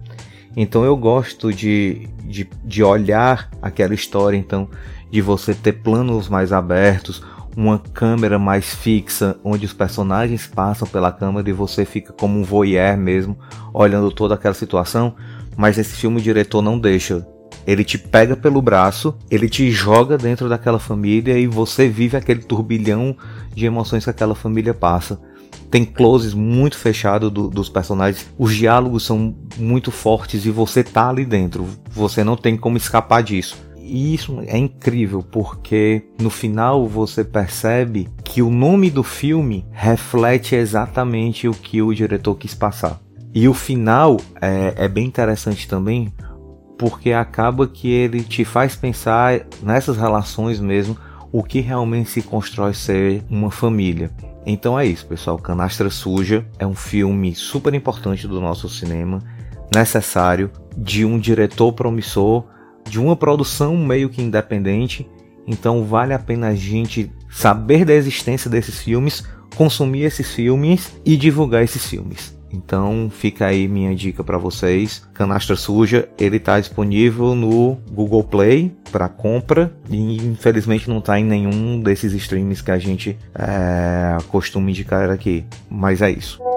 [0.55, 4.69] Então eu gosto de, de, de olhar aquela história, então,
[5.09, 7.23] de você ter planos mais abertos,
[7.55, 12.43] uma câmera mais fixa, onde os personagens passam pela câmera e você fica como um
[12.43, 13.37] voyeur mesmo,
[13.73, 15.15] olhando toda aquela situação.
[15.57, 17.25] Mas esse filme o diretor não deixa.
[17.65, 22.41] Ele te pega pelo braço, ele te joga dentro daquela família e você vive aquele
[22.41, 23.15] turbilhão
[23.53, 25.19] de emoções que aquela família passa.
[25.69, 31.09] Tem closes muito fechados do, dos personagens, os diálogos são muito fortes e você tá
[31.09, 31.65] ali dentro.
[31.91, 33.57] Você não tem como escapar disso.
[33.77, 40.55] E isso é incrível porque no final você percebe que o nome do filme reflete
[40.55, 42.99] exatamente o que o diretor quis passar.
[43.33, 46.11] E o final é, é bem interessante também
[46.81, 50.97] porque acaba que ele te faz pensar nessas relações mesmo,
[51.31, 54.09] o que realmente se constrói ser uma família.
[54.47, 55.37] Então é isso, pessoal.
[55.37, 59.19] Canastra Suja é um filme super importante do nosso cinema,
[59.71, 62.45] necessário, de um diretor promissor
[62.89, 65.07] de uma produção meio que independente,
[65.45, 69.23] então vale a pena a gente saber da existência desses filmes,
[69.55, 72.40] consumir esses filmes e divulgar esses filmes.
[72.53, 75.07] Então fica aí minha dica para vocês.
[75.13, 81.23] Canastra Suja, ele está disponível no Google Play para compra e infelizmente não está em
[81.23, 85.45] nenhum desses streams que a gente é, costuma indicar aqui.
[85.69, 86.50] Mas é isso.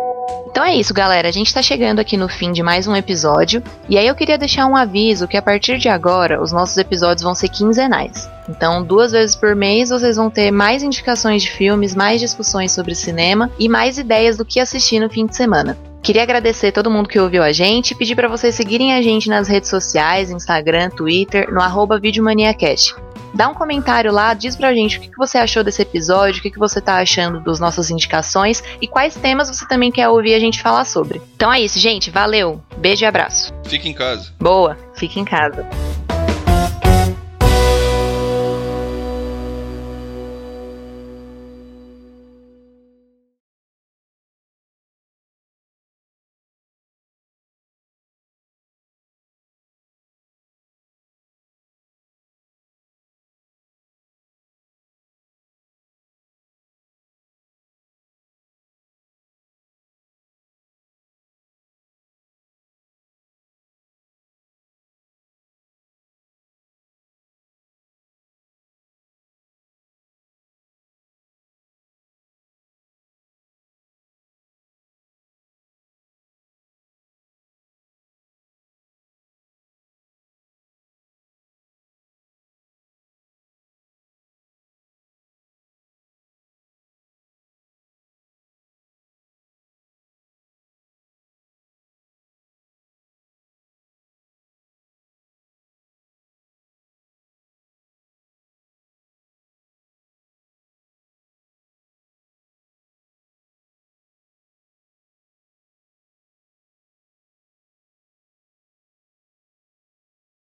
[0.54, 1.26] Então é isso, galera.
[1.26, 3.60] A gente tá chegando aqui no fim de mais um episódio.
[3.88, 7.24] E aí eu queria deixar um aviso que a partir de agora os nossos episódios
[7.24, 8.30] vão ser quinzenais.
[8.48, 12.94] Então, duas vezes por mês vocês vão ter mais indicações de filmes, mais discussões sobre
[12.94, 15.76] cinema e mais ideias do que assistir no fim de semana.
[16.00, 19.28] Queria agradecer todo mundo que ouviu a gente e pedir para vocês seguirem a gente
[19.28, 22.94] nas redes sociais, Instagram, Twitter, no arroba VideoManiaCast.
[23.34, 26.56] Dá um comentário lá, diz pra gente o que você achou desse episódio, o que
[26.56, 30.62] você tá achando das nossas indicações e quais temas você também quer ouvir a gente
[30.62, 31.20] falar sobre.
[31.34, 32.10] Então é isso, gente.
[32.10, 32.62] Valeu.
[32.76, 33.52] Beijo e abraço.
[33.64, 34.32] Fique em casa.
[34.38, 34.78] Boa.
[34.94, 35.66] Fique em casa.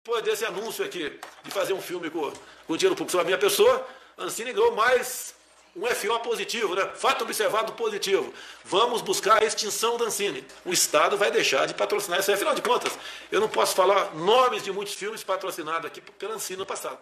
[0.07, 2.31] Depois desse anúncio aqui de fazer um filme com,
[2.65, 3.85] com dinheiro público sobre a minha pessoa,
[4.17, 5.35] Ancine ganhou mais
[5.75, 6.89] um FO positivo, né?
[6.95, 8.33] Fato observado positivo.
[8.63, 10.45] Vamos buscar a extinção da Ancine.
[10.63, 12.31] O Estado vai deixar de patrocinar isso.
[12.31, 12.97] Afinal de contas,
[13.29, 16.99] eu não posso falar nomes de muitos filmes patrocinados aqui pela Ancine no passado.